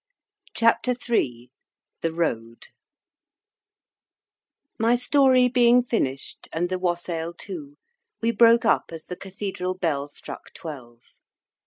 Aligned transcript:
CHAPTER 0.55 0.95
III 1.07 1.51
THE 2.01 2.11
ROAD 2.11 2.69
My 4.79 4.95
story 4.95 5.47
being 5.47 5.83
finished, 5.83 6.49
and 6.51 6.69
the 6.69 6.79
Wassail 6.79 7.35
too, 7.35 7.77
we 8.19 8.31
broke 8.31 8.65
up 8.65 8.85
as 8.91 9.05
the 9.05 9.15
Cathedral 9.15 9.75
bell 9.75 10.07
struck 10.07 10.53
Twelve. 10.55 11.19